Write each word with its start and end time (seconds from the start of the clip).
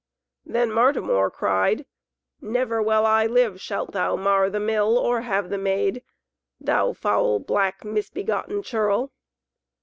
Then 0.47 0.71
Martimor 0.71 1.29
cried, 1.29 1.85
"Never 2.41 2.81
while 2.81 3.05
I 3.05 3.27
live 3.27 3.61
shalt 3.61 3.91
thou 3.91 4.15
mar 4.15 4.49
the 4.49 4.59
Mill 4.59 4.97
or 4.97 5.21
have 5.21 5.51
the 5.51 5.59
Maid, 5.59 6.01
thou 6.59 6.91
foul, 6.93 7.37
black, 7.37 7.85
misbegotten 7.85 8.63
churl!" 8.63 9.11